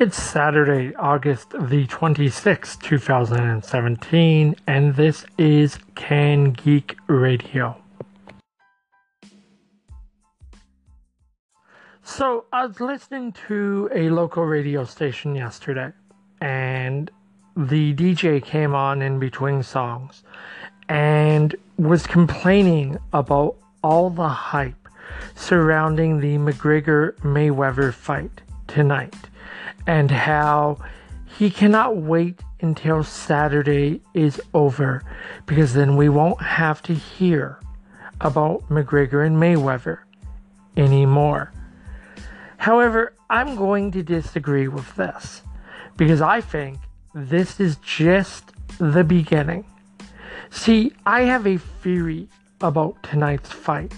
It's 0.00 0.22
Saturday, 0.22 0.94
August 0.94 1.50
the 1.50 1.84
26th, 1.88 2.80
2017, 2.82 4.54
and 4.68 4.94
this 4.94 5.26
is 5.36 5.80
Can 5.96 6.52
Geek 6.52 6.96
Radio. 7.08 7.76
So, 12.04 12.44
I 12.52 12.66
was 12.66 12.80
listening 12.80 13.32
to 13.48 13.90
a 13.92 14.08
local 14.10 14.44
radio 14.44 14.84
station 14.84 15.34
yesterday, 15.34 15.90
and 16.40 17.10
the 17.56 17.92
DJ 17.94 18.40
came 18.40 18.76
on 18.76 19.02
in 19.02 19.18
between 19.18 19.64
songs 19.64 20.22
and 20.88 21.56
was 21.76 22.06
complaining 22.06 22.98
about 23.12 23.56
all 23.82 24.10
the 24.10 24.28
hype 24.28 24.88
surrounding 25.34 26.20
the 26.20 26.36
McGregor 26.36 27.16
Mayweather 27.16 27.92
fight 27.92 28.42
tonight 28.68 29.27
and 29.88 30.10
how 30.10 30.76
he 31.38 31.50
cannot 31.50 31.96
wait 31.96 32.42
until 32.60 33.02
Saturday 33.02 34.02
is 34.12 34.40
over 34.52 35.02
because 35.46 35.72
then 35.72 35.96
we 35.96 36.10
won't 36.10 36.40
have 36.42 36.82
to 36.82 36.92
hear 36.92 37.58
about 38.20 38.68
McGregor 38.68 39.26
and 39.26 39.36
Mayweather 39.36 40.00
anymore. 40.76 41.52
However, 42.58 43.14
I'm 43.30 43.56
going 43.56 43.90
to 43.92 44.02
disagree 44.02 44.68
with 44.68 44.94
this 44.96 45.42
because 45.96 46.20
I 46.20 46.42
think 46.42 46.78
this 47.14 47.58
is 47.58 47.76
just 47.76 48.52
the 48.78 49.04
beginning. 49.04 49.64
See, 50.50 50.92
I 51.06 51.22
have 51.22 51.46
a 51.46 51.56
theory 51.56 52.28
about 52.60 53.02
tonight's 53.02 53.52
fight, 53.52 53.94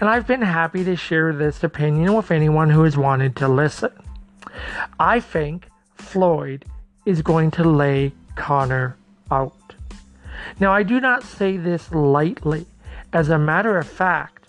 and 0.00 0.08
I've 0.08 0.26
been 0.26 0.42
happy 0.42 0.84
to 0.84 0.96
share 0.96 1.34
this 1.34 1.62
opinion 1.62 2.14
with 2.14 2.30
anyone 2.30 2.70
who 2.70 2.84
has 2.84 2.96
wanted 2.96 3.36
to 3.36 3.48
listen. 3.48 3.92
I 4.98 5.20
think 5.20 5.68
Floyd 5.96 6.64
is 7.06 7.22
going 7.22 7.50
to 7.52 7.64
lay 7.64 8.12
Conor 8.36 8.96
out. 9.30 9.74
Now, 10.60 10.72
I 10.72 10.82
do 10.82 11.00
not 11.00 11.22
say 11.22 11.56
this 11.56 11.92
lightly. 11.92 12.66
As 13.12 13.28
a 13.28 13.38
matter 13.38 13.78
of 13.78 13.86
fact, 13.86 14.48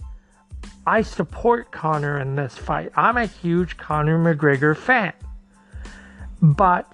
I 0.87 1.01
support 1.01 1.71
Conor 1.71 2.19
in 2.19 2.35
this 2.35 2.57
fight. 2.57 2.91
I'm 2.95 3.17
a 3.17 3.25
huge 3.25 3.77
Conor 3.77 4.17
McGregor 4.17 4.75
fan. 4.75 5.13
But 6.41 6.91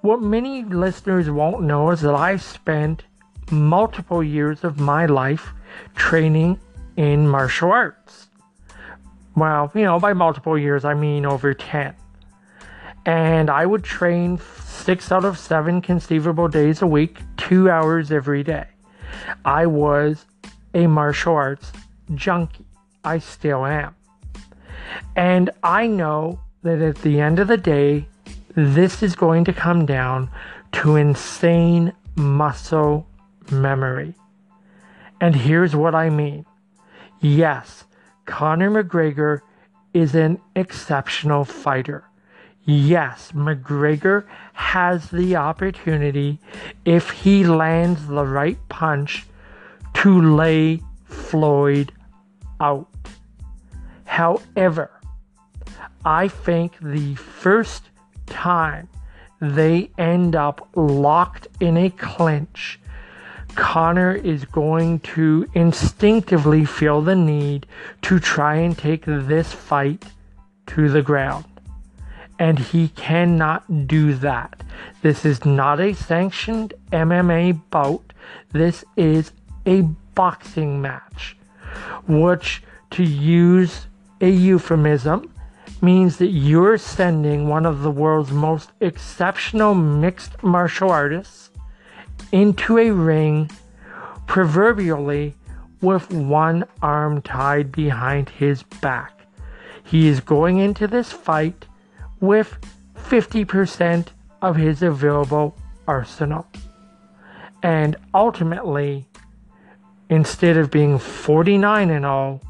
what 0.00 0.22
many 0.22 0.62
listeners 0.62 1.30
won't 1.30 1.62
know 1.62 1.90
is 1.90 2.00
that 2.02 2.14
I 2.14 2.36
spent 2.36 3.02
multiple 3.50 4.22
years 4.22 4.64
of 4.64 4.78
my 4.78 5.06
life 5.06 5.52
training 5.94 6.58
in 6.96 7.28
martial 7.28 7.72
arts. 7.72 8.28
Well, 9.36 9.70
you 9.74 9.82
know, 9.82 9.98
by 9.98 10.12
multiple 10.12 10.56
years, 10.56 10.84
I 10.84 10.94
mean 10.94 11.26
over 11.26 11.52
10. 11.52 11.94
And 13.06 13.48
I 13.48 13.64
would 13.64 13.84
train 13.84 14.40
six 14.64 15.12
out 15.12 15.24
of 15.24 15.38
seven 15.38 15.80
conceivable 15.80 16.48
days 16.48 16.82
a 16.82 16.86
week, 16.86 17.18
two 17.36 17.70
hours 17.70 18.10
every 18.10 18.42
day. 18.42 18.66
I 19.44 19.66
was 19.66 20.26
a 20.74 20.88
martial 20.88 21.34
arts 21.34 21.72
junkie. 22.14 22.66
I 23.04 23.20
still 23.20 23.64
am. 23.64 23.94
And 25.14 25.50
I 25.62 25.86
know 25.86 26.40
that 26.62 26.82
at 26.82 26.96
the 26.96 27.20
end 27.20 27.38
of 27.38 27.46
the 27.46 27.56
day, 27.56 28.08
this 28.56 29.02
is 29.04 29.14
going 29.14 29.44
to 29.44 29.52
come 29.52 29.86
down 29.86 30.28
to 30.72 30.96
insane 30.96 31.92
muscle 32.16 33.06
memory. 33.52 34.14
And 35.20 35.36
here's 35.36 35.76
what 35.76 35.94
I 35.94 36.10
mean 36.10 36.44
yes, 37.20 37.84
Conor 38.24 38.70
McGregor 38.70 39.40
is 39.94 40.14
an 40.16 40.40
exceptional 40.56 41.44
fighter. 41.44 42.04
Yes, 42.66 43.32
McGregor 43.32 44.24
has 44.52 45.10
the 45.10 45.36
opportunity, 45.36 46.40
if 46.84 47.10
he 47.10 47.44
lands 47.44 48.06
the 48.06 48.26
right 48.26 48.58
punch, 48.68 49.24
to 49.94 50.20
lay 50.20 50.82
Floyd 51.04 51.92
out. 52.60 52.88
However, 54.04 54.90
I 56.04 56.28
think 56.28 56.76
the 56.80 57.14
first 57.14 57.84
time 58.26 58.88
they 59.40 59.90
end 59.96 60.34
up 60.34 60.68
locked 60.74 61.46
in 61.60 61.76
a 61.76 61.90
clinch 61.90 62.80
Conor 63.56 64.12
is 64.12 64.44
going 64.44 65.00
to 65.00 65.48
instinctively 65.54 66.66
feel 66.66 67.00
the 67.00 67.16
need 67.16 67.66
to 68.02 68.20
try 68.20 68.56
and 68.56 68.76
take 68.76 69.04
this 69.06 69.50
fight 69.50 70.04
to 70.66 70.90
the 70.90 71.00
ground. 71.00 71.46
And 72.38 72.58
he 72.58 72.88
cannot 72.88 73.86
do 73.86 74.14
that. 74.14 74.62
This 75.02 75.24
is 75.24 75.44
not 75.44 75.80
a 75.80 75.94
sanctioned 75.94 76.74
MMA 76.92 77.60
bout. 77.70 78.12
This 78.52 78.84
is 78.96 79.32
a 79.64 79.82
boxing 80.14 80.80
match, 80.82 81.36
which, 82.06 82.62
to 82.90 83.02
use 83.02 83.86
a 84.20 84.28
euphemism, 84.28 85.32
means 85.82 86.16
that 86.16 86.28
you're 86.28 86.78
sending 86.78 87.48
one 87.48 87.66
of 87.66 87.82
the 87.82 87.90
world's 87.90 88.30
most 88.30 88.72
exceptional 88.80 89.74
mixed 89.74 90.42
martial 90.42 90.90
artists 90.90 91.50
into 92.32 92.78
a 92.78 92.90
ring, 92.90 93.50
proverbially 94.26 95.34
with 95.80 96.10
one 96.10 96.64
arm 96.82 97.20
tied 97.22 97.70
behind 97.70 98.28
his 98.28 98.62
back. 98.62 99.12
He 99.84 100.08
is 100.08 100.20
going 100.20 100.58
into 100.58 100.86
this 100.86 101.12
fight 101.12 101.65
with 102.20 102.56
50% 102.94 104.08
of 104.42 104.56
his 104.56 104.82
available 104.82 105.56
arsenal. 105.86 106.46
And 107.62 107.96
ultimately, 108.14 109.08
instead 110.08 110.56
of 110.56 110.70
being 110.70 110.98
49 110.98 111.90
and 111.90 112.06
all, 112.06 112.40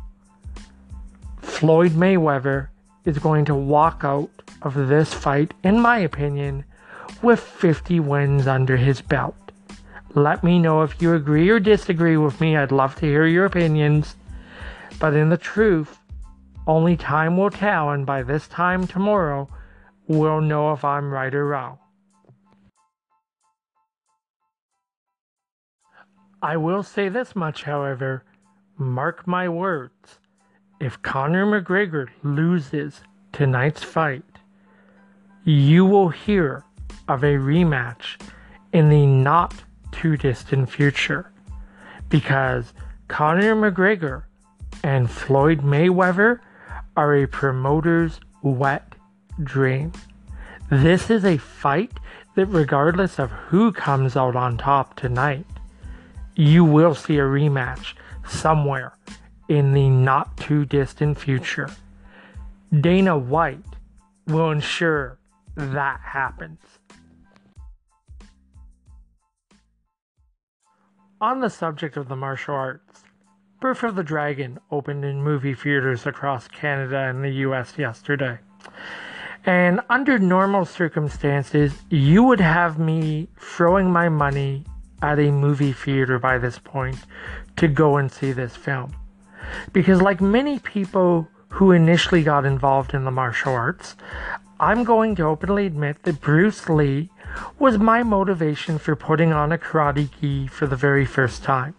Floyd 1.39 1.93
Mayweather 1.93 2.69
is 3.05 3.19
going 3.19 3.45
to 3.47 3.55
walk 3.55 4.01
out 4.03 4.31
of 4.63 4.75
this 4.89 5.15
fight, 5.15 5.55
in 5.63 5.81
my 5.81 5.99
opinion, 5.99 6.65
with 7.23 7.41
50 7.41 8.01
wins 8.01 8.47
under 8.47 8.77
his 8.77 9.01
belt. 9.01 9.37
Let 10.15 10.43
me 10.43 10.59
know 10.59 10.83
if 10.83 11.01
you 11.01 11.15
agree 11.15 11.49
or 11.49 11.61
disagree 11.61 12.17
with 12.17 12.41
me. 12.41 12.57
I'd 12.57 12.73
love 12.73 12.95
to 12.97 13.07
hear 13.07 13.27
your 13.27 13.45
opinions. 13.45 14.17
But 14.99 15.15
in 15.15 15.29
the 15.29 15.37
truth, 15.37 15.99
only 16.67 16.97
time 16.97 17.37
will 17.37 17.51
tell, 17.51 17.91
and 17.91 18.05
by 18.05 18.23
this 18.23 18.49
time 18.49 18.87
tomorrow, 18.87 19.49
we'll 20.09 20.41
know 20.41 20.73
if 20.73 20.85
I'm 20.85 21.11
right 21.11 21.35
or 21.35 21.47
wrong. 21.47 21.79
I 26.43 26.57
will 26.57 26.83
say 26.83 27.09
this 27.09 27.35
much, 27.35 27.63
however 27.63 28.25
mark 28.79 29.27
my 29.27 29.49
words. 29.49 30.19
If 30.81 31.01
Conor 31.03 31.47
McGregor 31.47 32.09
loses 32.23 33.01
tonight's 33.33 33.83
fight, 33.83 34.23
you 35.45 35.87
will 35.87 36.11
hear 36.11 36.63
of 37.09 37.23
a 37.23 37.37
rematch 37.37 38.21
in 38.73 38.91
the 38.91 39.07
not 39.07 39.55
too 39.93 40.17
distant 40.17 40.69
future 40.69 41.33
because 42.09 42.75
Conor 43.09 43.55
McGregor 43.55 44.25
and 44.83 45.11
Floyd 45.11 45.61
Mayweather 45.61 46.41
are 46.97 47.15
a 47.15 47.27
promoter's 47.27 48.21
wet 48.43 48.96
dream. 49.43 49.93
This 50.71 51.11
is 51.11 51.25
a 51.25 51.37
fight 51.37 51.93
that, 52.35 52.47
regardless 52.47 53.19
of 53.19 53.31
who 53.31 53.73
comes 53.73 54.17
out 54.17 54.37
on 54.37 54.59
top 54.59 54.97
tonight, 54.97 55.47
you 56.35 56.65
will 56.65 56.95
see 56.95 57.19
a 57.19 57.23
rematch 57.23 57.95
somewhere 58.29 58.97
in 59.49 59.73
the 59.73 59.89
not 59.89 60.37
too 60.37 60.65
distant 60.65 61.19
future. 61.19 61.71
Dana 62.81 63.17
White 63.17 63.65
will 64.27 64.51
ensure 64.51 65.19
that 65.57 66.01
happens. 66.01 66.61
On 71.21 71.41
the 71.41 71.49
subject 71.49 71.97
of 71.97 72.09
the 72.09 72.17
martial 72.17 72.55
arts, 72.55 73.05
Birth 73.59 73.83
of 73.85 73.95
the 73.95 74.03
Dragon 74.03 74.59
opened 74.71 75.03
in 75.05 75.23
movie 75.23 75.55
theaters 75.55 76.07
across 76.07 76.47
Canada 76.47 76.99
and 76.99 77.25
the 77.25 77.31
US 77.31 77.79
yesterday. 77.79 78.39
And 79.47 79.81
under 79.89 80.19
normal 80.19 80.65
circumstances, 80.65 81.73
you 81.89 82.25
would 82.25 82.41
have 82.41 82.81
me 82.81 83.29
throwing 83.39 83.93
my 83.93 84.09
money 84.09 84.65
at 85.03 85.21
a 85.21 85.31
movie 85.31 85.73
theater 85.73 86.19
by 86.19 86.37
this 86.37 86.59
point 86.59 86.97
to 87.57 87.69
go 87.69 87.97
and 87.97 88.11
see 88.11 88.33
this 88.33 88.57
film. 88.57 88.95
Because, 89.73 90.03
like 90.03 90.21
many 90.21 90.59
people 90.59 91.29
who 91.51 91.71
initially 91.71 92.25
got 92.25 92.45
involved 92.45 92.93
in 92.93 93.05
the 93.05 93.11
martial 93.13 93.53
arts, 93.53 93.95
I'm 94.59 94.83
going 94.83 95.15
to 95.17 95.23
openly 95.23 95.67
admit 95.67 96.03
that 96.03 96.21
Bruce 96.21 96.69
Lee 96.69 97.11
was 97.59 97.79
my 97.79 98.03
motivation 98.03 98.79
for 98.79 98.97
putting 98.97 99.33
on 99.33 99.53
a 99.53 99.59
karate 99.59 100.09
gi 100.21 100.49
for 100.49 100.67
the 100.67 100.77
very 100.77 101.05
first 101.05 101.45
time. 101.45 101.75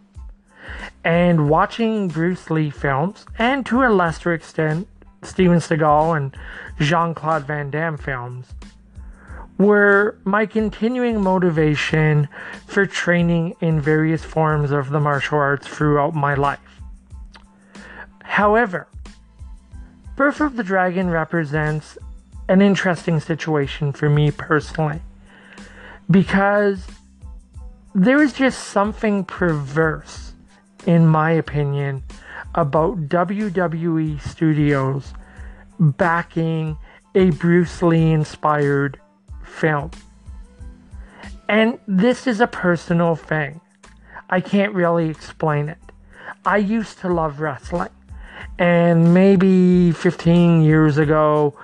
And 1.03 1.49
watching 1.49 2.07
Bruce 2.07 2.49
Lee 2.49 2.69
films, 2.69 3.25
and 3.37 3.65
to 3.65 3.83
a 3.83 3.89
lesser 3.89 4.33
extent, 4.33 4.87
Steven 5.23 5.57
Seagal 5.57 6.17
and 6.17 6.37
Jean 6.79 7.13
Claude 7.13 7.45
Van 7.45 7.69
Damme 7.69 7.97
films, 7.97 8.47
were 9.57 10.17
my 10.23 10.45
continuing 10.45 11.21
motivation 11.21 12.27
for 12.67 12.85
training 12.85 13.55
in 13.59 13.81
various 13.81 14.23
forms 14.23 14.71
of 14.71 14.89
the 14.89 14.99
martial 14.99 15.39
arts 15.39 15.67
throughout 15.67 16.13
my 16.13 16.35
life. 16.35 16.59
However, 18.23 18.87
Birth 20.15 20.41
of 20.41 20.55
the 20.55 20.63
Dragon 20.63 21.09
represents 21.09 21.97
an 22.49 22.61
interesting 22.61 23.19
situation 23.19 23.91
for 23.91 24.09
me 24.09 24.31
personally 24.31 25.01
because 26.09 26.87
there 27.93 28.21
is 28.21 28.33
just 28.33 28.67
something 28.69 29.25
perverse, 29.25 30.33
in 30.85 31.07
my 31.07 31.31
opinion, 31.31 32.03
about 32.57 33.07
WWE 33.07 34.19
Studios 34.19 35.13
backing 35.79 36.75
a 37.13 37.29
Bruce 37.29 37.81
Lee 37.83 38.11
inspired 38.11 38.99
film. 39.45 39.91
And 41.47 41.79
this 41.87 42.27
is 42.27 42.41
a 42.41 42.47
personal 42.47 43.15
thing. 43.15 43.61
I 44.29 44.41
can't 44.41 44.73
really 44.73 45.07
explain 45.07 45.69
it. 45.69 45.77
I 46.45 46.57
used 46.57 46.97
to 46.99 47.09
love 47.09 47.39
wrestling. 47.39 47.89
And 48.57 49.13
maybe 49.13 49.91
15 49.91 50.63
years 50.63 50.97
ago, 50.97 51.57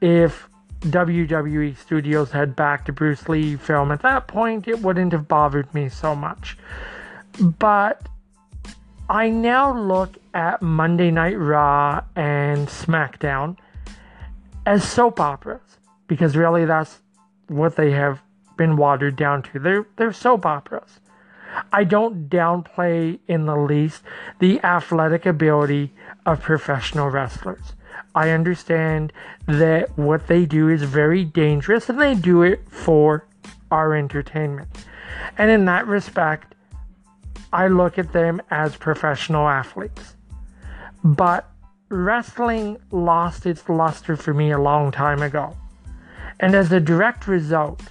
if 0.00 0.48
WWE 0.80 1.76
Studios 1.76 2.32
had 2.32 2.56
backed 2.56 2.88
a 2.88 2.92
Bruce 2.92 3.28
Lee 3.28 3.54
film 3.54 3.92
at 3.92 4.02
that 4.02 4.26
point, 4.26 4.66
it 4.66 4.80
wouldn't 4.80 5.12
have 5.12 5.28
bothered 5.28 5.72
me 5.72 5.88
so 5.88 6.16
much. 6.16 6.58
But 7.40 8.08
I 9.08 9.28
now 9.28 9.76
look 9.76 10.16
at 10.32 10.62
Monday 10.62 11.10
Night 11.10 11.38
Raw 11.38 12.02
and 12.16 12.68
SmackDown 12.68 13.56
as 14.64 14.88
soap 14.88 15.20
operas 15.20 15.78
because 16.06 16.36
really 16.36 16.64
that's 16.64 17.00
what 17.48 17.76
they 17.76 17.90
have 17.90 18.22
been 18.56 18.76
watered 18.76 19.16
down 19.16 19.42
to. 19.42 19.58
They're, 19.58 19.86
they're 19.96 20.12
soap 20.12 20.46
operas. 20.46 21.00
I 21.72 21.84
don't 21.84 22.30
downplay 22.30 23.18
in 23.28 23.46
the 23.46 23.56
least 23.56 24.02
the 24.38 24.60
athletic 24.62 25.26
ability 25.26 25.92
of 26.24 26.40
professional 26.40 27.10
wrestlers. 27.10 27.74
I 28.14 28.30
understand 28.30 29.12
that 29.46 29.96
what 29.98 30.28
they 30.28 30.46
do 30.46 30.68
is 30.68 30.82
very 30.82 31.24
dangerous 31.24 31.88
and 31.88 32.00
they 32.00 32.14
do 32.14 32.42
it 32.42 32.62
for 32.68 33.26
our 33.70 33.94
entertainment. 33.94 34.86
And 35.36 35.50
in 35.50 35.64
that 35.66 35.86
respect, 35.86 36.54
I 37.52 37.68
look 37.68 37.98
at 37.98 38.12
them 38.12 38.40
as 38.50 38.76
professional 38.76 39.48
athletes. 39.48 40.16
But 41.04 41.48
wrestling 41.88 42.78
lost 42.90 43.44
its 43.44 43.68
luster 43.68 44.16
for 44.16 44.32
me 44.32 44.50
a 44.50 44.58
long 44.58 44.90
time 44.90 45.20
ago. 45.20 45.56
And 46.40 46.54
as 46.54 46.72
a 46.72 46.80
direct 46.80 47.28
result, 47.28 47.82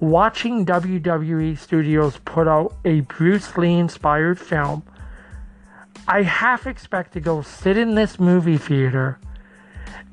watching 0.00 0.66
WWE 0.66 1.58
Studios 1.58 2.18
put 2.24 2.46
out 2.46 2.74
a 2.84 3.00
Bruce 3.00 3.56
Lee 3.56 3.78
inspired 3.78 4.38
film, 4.38 4.82
I 6.06 6.22
half 6.22 6.66
expect 6.66 7.12
to 7.14 7.20
go 7.20 7.42
sit 7.42 7.76
in 7.76 7.94
this 7.94 8.20
movie 8.20 8.58
theater 8.58 9.18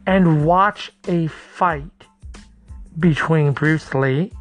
and 0.07 0.45
watch 0.45 0.91
a 1.07 1.27
fight 1.27 2.07
between 2.99 3.51
Bruce 3.51 3.93
Lee 3.93 4.31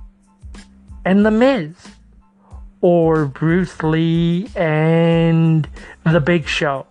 and 1.04 1.26
The 1.26 1.30
Miz, 1.30 1.74
or 2.82 3.24
Bruce 3.24 3.82
Lee 3.82 4.48
and 4.54 5.68
The 6.04 6.20
Big 6.20 6.46
Show. 6.46 6.86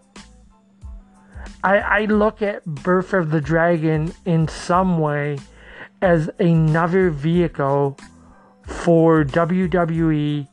I, 1.63 1.77
I 1.77 2.05
look 2.05 2.41
at 2.41 2.65
Birth 2.65 3.13
of 3.13 3.29
the 3.29 3.41
Dragon 3.41 4.13
in 4.25 4.47
some 4.47 4.97
way 4.97 5.37
as 6.01 6.29
another 6.39 7.11
vehicle 7.11 7.97
for 8.65 9.23
WWE, 9.23 10.47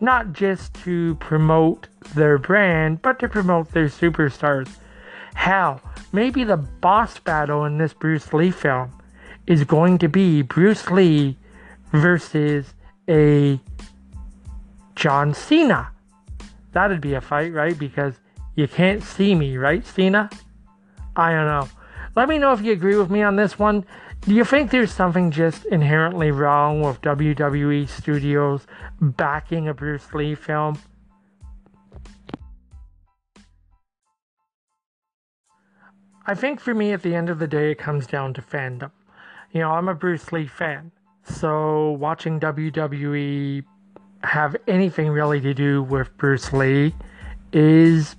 not 0.00 0.32
just 0.32 0.74
to 0.74 1.16
promote 1.16 1.88
their 2.14 2.38
brand, 2.38 3.02
but 3.02 3.18
to 3.18 3.28
promote 3.28 3.72
their 3.72 3.88
superstars. 3.88 4.68
How? 5.34 5.80
Maybe 6.12 6.44
the 6.44 6.56
boss 6.56 7.18
battle 7.18 7.64
in 7.64 7.78
this 7.78 7.92
Bruce 7.92 8.32
Lee 8.32 8.50
film 8.50 8.92
is 9.46 9.64
going 9.64 9.98
to 9.98 10.08
be 10.08 10.42
Bruce 10.42 10.90
Lee 10.90 11.36
versus 11.92 12.74
a 13.08 13.60
John 15.06 15.34
Cena. 15.34 15.92
That'd 16.72 17.00
be 17.00 17.14
a 17.14 17.20
fight, 17.20 17.52
right? 17.52 17.78
Because 17.78 18.14
you 18.56 18.66
can't 18.66 19.04
see 19.04 19.36
me, 19.36 19.56
right, 19.56 19.86
Cena? 19.86 20.28
I 21.14 21.30
don't 21.30 21.46
know. 21.46 21.68
Let 22.16 22.28
me 22.28 22.38
know 22.38 22.52
if 22.52 22.60
you 22.60 22.72
agree 22.72 22.96
with 22.96 23.08
me 23.08 23.22
on 23.22 23.36
this 23.36 23.56
one. 23.56 23.84
Do 24.22 24.34
you 24.34 24.44
think 24.44 24.72
there's 24.72 24.90
something 24.90 25.30
just 25.30 25.64
inherently 25.66 26.32
wrong 26.32 26.80
with 26.80 27.00
WWE 27.02 27.88
Studios 27.88 28.66
backing 29.00 29.68
a 29.68 29.74
Bruce 29.74 30.12
Lee 30.12 30.34
film? 30.34 30.76
I 36.26 36.34
think 36.34 36.58
for 36.58 36.74
me, 36.74 36.92
at 36.92 37.02
the 37.02 37.14
end 37.14 37.30
of 37.30 37.38
the 37.38 37.46
day, 37.46 37.70
it 37.70 37.78
comes 37.78 38.08
down 38.08 38.34
to 38.34 38.42
fandom. 38.42 38.90
You 39.52 39.60
know, 39.60 39.70
I'm 39.70 39.88
a 39.88 39.94
Bruce 39.94 40.32
Lee 40.32 40.48
fan, 40.48 40.90
so 41.22 41.92
watching 41.92 42.40
WWE 42.40 43.62
have 44.24 44.56
anything 44.66 45.08
really 45.08 45.40
to 45.40 45.54
do 45.54 45.82
with 45.82 46.16
Bruce 46.16 46.52
Lee 46.52 46.94
is, 47.52 48.16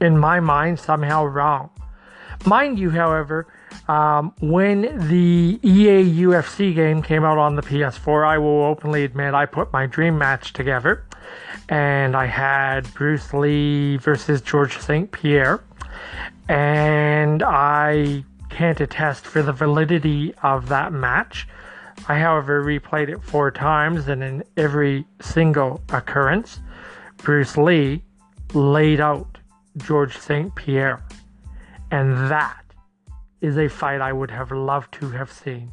in 0.00 0.18
my 0.18 0.40
mind, 0.40 0.78
somehow 0.78 1.24
wrong. 1.24 1.70
Mind 2.46 2.78
you, 2.78 2.90
however, 2.90 3.46
um, 3.88 4.32
when 4.40 4.82
the 5.08 5.58
EA 5.62 6.22
UFC 6.22 6.74
game 6.74 7.02
came 7.02 7.24
out 7.24 7.38
on 7.38 7.56
the 7.56 7.62
PS4, 7.62 8.26
I 8.26 8.38
will 8.38 8.64
openly 8.64 9.04
admit 9.04 9.34
I 9.34 9.46
put 9.46 9.72
my 9.72 9.86
dream 9.86 10.16
match 10.16 10.52
together. 10.52 11.04
And 11.68 12.16
I 12.16 12.26
had 12.26 12.92
Bruce 12.94 13.32
Lee 13.32 13.96
versus 13.96 14.40
George 14.40 14.78
St. 14.78 15.10
Pierre. 15.12 15.62
And 16.48 17.42
I 17.42 18.24
can't 18.48 18.80
attest 18.80 19.24
for 19.24 19.42
the 19.42 19.52
validity 19.52 20.34
of 20.42 20.68
that 20.68 20.92
match. 20.92 21.46
I, 22.08 22.18
however, 22.18 22.64
replayed 22.64 23.08
it 23.08 23.22
four 23.22 23.50
times, 23.50 24.08
and 24.08 24.22
in 24.22 24.44
every 24.56 25.06
single 25.20 25.80
occurrence, 25.90 26.60
Bruce 27.18 27.56
Lee 27.56 28.02
laid 28.54 29.00
out 29.00 29.38
George 29.76 30.16
St. 30.16 30.54
Pierre. 30.54 31.02
And 31.90 32.12
that 32.30 32.64
is 33.40 33.58
a 33.58 33.68
fight 33.68 34.00
I 34.00 34.12
would 34.12 34.30
have 34.30 34.50
loved 34.50 34.92
to 34.94 35.10
have 35.10 35.30
seen. 35.30 35.70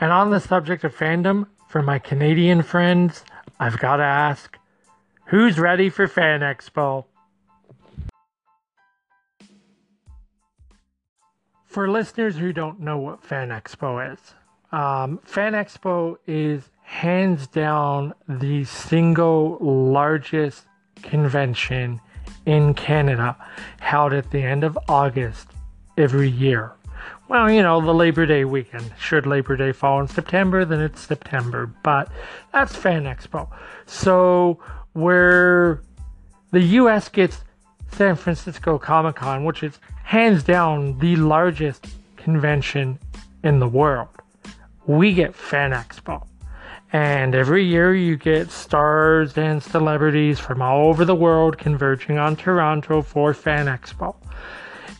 And 0.00 0.12
on 0.12 0.30
the 0.30 0.40
subject 0.40 0.84
of 0.84 0.96
fandom, 0.96 1.46
for 1.68 1.82
my 1.82 1.98
Canadian 1.98 2.62
friends, 2.62 3.24
I've 3.60 3.78
got 3.78 3.96
to 3.96 4.02
ask 4.02 4.58
who's 5.26 5.58
ready 5.58 5.88
for 5.90 6.08
Fan 6.08 6.40
Expo? 6.40 7.04
For 11.70 11.88
listeners 11.88 12.36
who 12.36 12.52
don't 12.52 12.80
know 12.80 12.98
what 12.98 13.22
Fan 13.22 13.50
Expo 13.50 14.12
is, 14.12 14.18
um, 14.72 15.20
Fan 15.22 15.52
Expo 15.52 16.16
is 16.26 16.68
hands 16.82 17.46
down 17.46 18.12
the 18.28 18.64
single 18.64 19.56
largest 19.60 20.64
convention 21.02 22.00
in 22.44 22.74
Canada 22.74 23.36
held 23.78 24.12
at 24.12 24.32
the 24.32 24.42
end 24.42 24.64
of 24.64 24.76
August 24.88 25.46
every 25.96 26.28
year. 26.28 26.72
Well, 27.28 27.48
you 27.48 27.62
know, 27.62 27.80
the 27.80 27.94
Labor 27.94 28.26
Day 28.26 28.44
weekend. 28.44 28.92
Should 28.98 29.24
Labor 29.24 29.56
Day 29.56 29.70
fall 29.70 30.00
in 30.00 30.08
September, 30.08 30.64
then 30.64 30.80
it's 30.80 31.00
September. 31.00 31.72
But 31.84 32.10
that's 32.52 32.74
Fan 32.74 33.04
Expo. 33.04 33.48
So, 33.86 34.58
where 34.94 35.82
the 36.50 36.62
US 36.62 37.08
gets 37.08 37.44
San 37.92 38.16
Francisco 38.16 38.76
Comic 38.76 39.14
Con, 39.14 39.44
which 39.44 39.62
is 39.62 39.78
hands 40.10 40.42
down 40.42 40.98
the 40.98 41.14
largest 41.14 41.86
convention 42.16 42.98
in 43.44 43.60
the 43.60 43.68
world, 43.68 44.08
we 44.88 45.14
get 45.14 45.32
Fan 45.32 45.70
Expo. 45.70 46.26
And 46.92 47.32
every 47.32 47.64
year 47.64 47.94
you 47.94 48.16
get 48.16 48.50
stars 48.50 49.38
and 49.38 49.62
celebrities 49.62 50.40
from 50.40 50.62
all 50.62 50.88
over 50.88 51.04
the 51.04 51.14
world 51.14 51.58
converging 51.58 52.18
on 52.18 52.34
Toronto 52.34 53.02
for 53.02 53.32
Fan 53.32 53.66
Expo. 53.66 54.16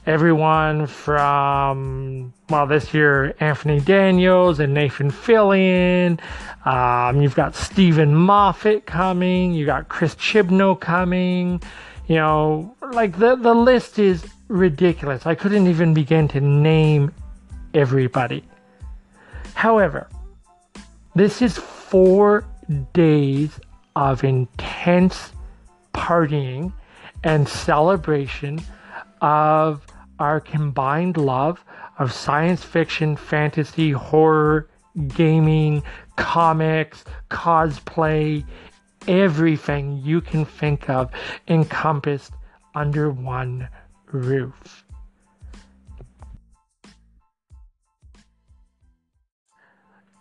Everyone 0.07 0.87
from, 0.87 2.33
well, 2.49 2.69
this 2.69 2.95
year, 2.95 3.35
Anthony 3.41 3.81
Daniels 3.81 4.61
and 4.61 4.73
Nathan 4.73 5.11
Fillion. 5.11 6.21
Um, 6.65 7.21
you've 7.21 7.35
got 7.35 7.57
Steven 7.57 8.15
Moffat 8.15 8.87
coming. 8.87 9.55
You 9.55 9.67
got 9.67 9.89
Chris 9.89 10.15
Chibnall 10.15 10.79
coming. 10.79 11.61
You 12.07 12.15
know, 12.15 12.77
like 12.93 13.19
the, 13.19 13.35
the 13.35 13.55
list 13.55 13.99
is 13.99 14.25
ridiculous. 14.51 15.27
I 15.27 15.35
couldn't 15.35 15.69
even 15.69 15.95
begin 15.95 16.29
to 16.29 16.41
name 16.41 17.15
everybody. 17.73 18.45
However, 19.55 20.09
this 21.15 21.41
is 21.41 21.57
four 21.57 22.45
days 22.93 23.59
of 23.97 24.25
intense 24.25 25.33
partying 25.95 26.73
and 27.23 27.49
celebration 27.49 28.61
of 29.21 29.87
our 30.19 30.41
combined 30.41 31.17
love 31.17 31.65
of 31.99 32.13
science 32.13 32.65
fiction, 32.65 33.17
fantasy, 33.17 33.93
horror, 33.93 34.69
gaming, 35.09 35.83
comics, 36.17 37.05
cosplay, 37.31 38.45
everything 39.07 40.01
you 40.03 40.21
can 40.21 40.45
think 40.45 40.89
of 40.91 41.11
encompassed 41.49 42.33
under 42.75 43.11
one 43.11 43.69
roof. 44.13 44.85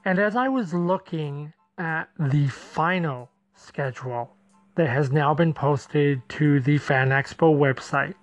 And 0.06 0.18
as 0.18 0.36
I 0.36 0.48
was 0.48 0.74
looking 0.74 1.54
at 1.78 2.10
the 2.18 2.48
final 2.48 3.30
schedule 3.54 4.36
that 4.76 4.90
has 4.90 5.12
now 5.12 5.34
been 5.34 5.54
posted 5.54 6.22
to 6.30 6.60
the 6.62 6.78
Fan 6.78 7.10
Expo 7.10 7.56
website, 7.56 8.16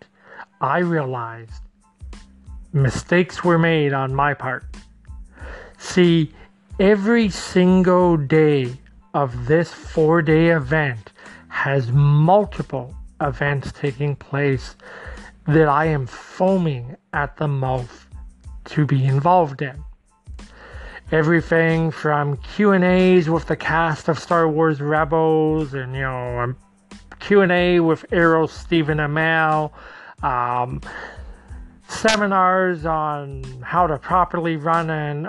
I 0.61 0.79
realized 0.79 1.63
mistakes 2.73 3.45
were 3.45 3.59
made 3.59 3.93
on 3.93 4.15
my 4.15 4.35
part. 4.35 4.65
See, 5.79 6.33
every 6.81 7.29
single 7.29 8.17
day 8.17 8.73
of 9.15 9.47
this 9.47 9.73
four 9.73 10.23
day 10.23 10.49
event 10.49 11.13
has 11.49 11.91
multiple 11.93 12.95
events 13.21 13.73
taking 13.73 14.17
place 14.17 14.77
that 15.49 15.69
I 15.69 15.87
am 15.87 16.07
foaming 16.07 16.97
at 17.13 17.37
the 17.37 17.49
mouth 17.49 18.07
to 18.67 18.85
be 18.85 19.05
involved 19.05 19.63
in. 19.63 19.83
Everything 21.13 21.93
from 21.93 22.37
Q 22.39 22.73
and 22.73 22.83
A's 22.83 23.31
with 23.31 23.47
the 23.47 23.57
cast 23.57 24.09
of 24.09 24.19
Star 24.19 24.49
Wars 24.49 24.81
Rebels, 24.81 25.73
and 25.73 25.95
you 25.95 26.03
know, 26.03 26.41
um, 26.41 26.57
Q 27.21 27.43
and 27.43 27.53
A 27.53 27.79
with 27.79 28.05
Arrow 28.13 28.47
Stephen 28.47 28.99
Amell, 28.99 29.73
um, 30.25 30.81
seminars 31.89 32.85
on 32.85 33.45
how 33.63 33.87
to 33.87 33.99
properly 33.99 34.57
run 34.57 34.91
an 34.91 35.29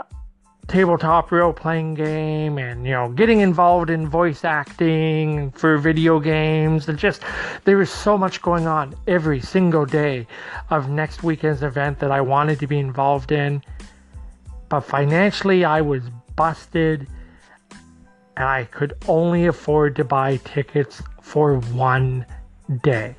tabletop 0.68 1.32
role 1.32 1.54
playing 1.54 1.94
game 1.94 2.58
and 2.58 2.86
you 2.86 2.92
know 2.92 3.10
getting 3.10 3.40
involved 3.40 3.90
in 3.90 4.08
voice 4.08 4.44
acting 4.44 5.50
for 5.52 5.78
video 5.78 6.20
games 6.20 6.90
and 6.90 7.00
just 7.00 7.24
there 7.64 7.82
is 7.82 7.90
so 7.90 8.18
much 8.18 8.42
going 8.42 8.68
on 8.68 8.94
every 9.08 9.40
single 9.40 9.86
day 9.86 10.28
of 10.70 10.90
next 10.90 11.24
weekend's 11.24 11.64
event 11.64 12.00
that 12.00 12.12
I 12.12 12.20
wanted 12.20 12.60
to 12.60 12.68
be 12.68 12.80
involved 12.80 13.32
in. 13.32 13.64
But 14.68 14.82
financially 14.82 15.64
I 15.64 15.80
was 15.80 16.04
busted 16.36 17.08
and 18.36 18.46
I 18.46 18.66
could 18.66 18.94
only 19.08 19.46
afford 19.46 19.96
to 19.96 20.04
buy 20.04 20.38
tickets 20.38 21.02
for 21.22 21.60
one 21.60 22.26
day. 22.84 23.16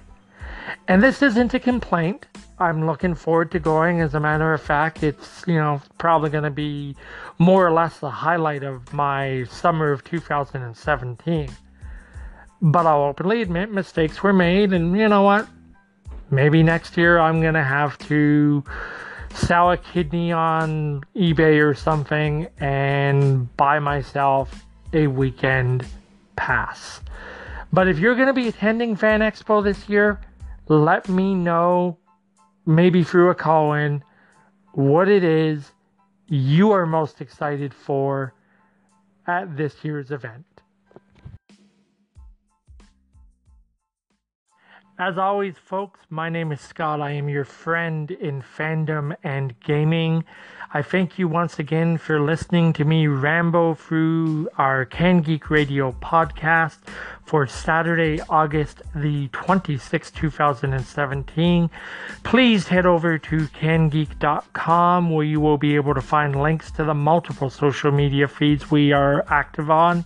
And 0.87 1.03
this 1.03 1.23
isn't 1.23 1.55
a 1.55 1.59
complaint 1.59 2.27
I'm 2.61 2.87
looking 2.87 3.15
forward 3.15 3.53
to 3.53 3.61
going. 3.61 4.01
As 4.01 4.15
a 4.15 4.21
matter 4.21 4.53
of 4.53 4.61
fact, 4.61 5.03
it's 5.03 5.45
you 5.47 5.55
know 5.55 5.81
probably 5.99 6.31
going 6.31 6.45
to 6.45 6.51
be 6.51 6.97
more 7.39 7.67
or 7.67 7.71
less 7.71 7.99
the 7.99 8.11
highlight 8.11 8.65
of 8.65 8.93
my 8.93 9.45
summer 9.45 9.93
of 9.93 10.03
2017. 10.05 11.51
But 12.61 12.87
I'll 12.87 13.03
openly 13.03 13.43
admit 13.43 13.71
mistakes 13.71 14.23
were 14.23 14.33
made, 14.33 14.73
and 14.73 14.99
you 14.99 15.09
know 15.09 15.23
what? 15.23 15.49
Maybe 16.31 16.63
next 16.63 16.97
year 16.97 17.19
I'm 17.19 17.41
going 17.41 17.55
to 17.55 17.63
have 17.63 17.97
to 18.09 18.65
sell 19.35 19.71
a 19.71 19.77
kidney 19.77 20.33
on 20.33 21.05
eBay 21.15 21.65
or 21.65 21.75
something 21.75 22.49
and 22.59 23.57
buy 23.57 23.79
myself 23.79 24.65
a 24.93 25.07
weekend 25.07 25.87
pass. 26.35 27.01
But 27.73 27.87
if 27.89 27.99
you're 27.99 28.15
going 28.15 28.27
to 28.27 28.33
be 28.33 28.49
attending 28.49 28.97
Fan 28.97 29.21
Expo 29.21 29.63
this 29.63 29.89
year, 29.89 30.21
let 30.69 31.09
me 31.09 31.35
know 31.35 31.99
maybe 32.69 33.03
through 33.03 33.31
a 33.31 33.35
call 33.35 33.73
in, 33.73 34.05
what 34.75 35.09
it 35.09 35.25
is 35.25 35.73
you 36.29 36.73
are 36.73 36.85
most 36.85 37.23
excited 37.23 37.73
for 37.73 38.35
at 39.27 39.57
this 39.57 39.83
year's 39.83 40.11
event. 40.11 40.45
As 45.01 45.17
always, 45.17 45.55
folks, 45.57 46.01
my 46.11 46.29
name 46.29 46.51
is 46.51 46.61
Scott. 46.61 47.01
I 47.01 47.13
am 47.13 47.29
your 47.29 47.45
friend 47.45 48.11
in 48.11 48.43
fandom 48.43 49.15
and 49.23 49.55
gaming. 49.61 50.25
I 50.75 50.83
thank 50.83 51.21
you 51.21 51.29
once 51.29 51.61
again 51.61 51.99
for 51.99 52.21
listening 52.21 52.73
to 52.73 52.85
me 52.85 53.07
ramble 53.07 53.77
through 53.77 54.49
our 54.59 54.85
Can 54.85 55.21
Geek 55.21 55.51
Radio 55.51 55.93
podcast 55.93 56.79
for 57.25 57.47
Saturday, 57.47 58.21
August 58.29 58.83
the 58.93 59.29
26th, 59.29 60.13
2017. 60.17 61.71
Please 62.25 62.67
head 62.67 62.85
over 62.85 63.19
to 63.19 63.47
cangeek.com 63.47 65.11
where 65.11 65.25
you 65.25 65.39
will 65.39 65.59
be 65.59 65.77
able 65.77 65.95
to 65.95 66.03
find 66.03 66.35
links 66.43 66.73
to 66.73 66.83
the 66.83 66.95
multiple 66.95 67.51
social 67.51 67.93
media 67.93 68.27
feeds 68.27 68.69
we 68.69 68.91
are 68.91 69.25
active 69.29 69.71
on 69.71 70.05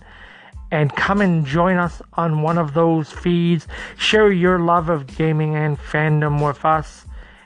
and 0.73 0.95
come 0.95 1.21
and 1.21 1.45
join 1.45 1.77
us 1.77 2.01
on 2.13 2.41
one 2.41 2.57
of 2.57 2.73
those 2.73 3.11
feeds. 3.11 3.67
Share 3.95 4.31
your 4.31 4.57
love 4.57 4.89
of 4.89 5.05
gaming 5.05 5.55
and 5.55 5.77
fandom 5.77 6.43
with 6.43 6.65
us. 6.65 7.05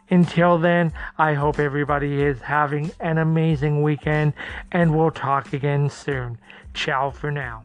Until 0.09 0.57
then, 0.57 0.93
I 1.17 1.33
hope 1.33 1.59
everybody 1.59 2.21
is 2.21 2.39
having 2.39 2.89
an 3.01 3.17
amazing 3.17 3.83
weekend 3.83 4.31
and 4.71 4.97
we'll 4.97 5.11
talk 5.11 5.51
again 5.51 5.89
soon. 5.89 6.37
Ciao 6.73 7.11
for 7.11 7.29
now. 7.29 7.63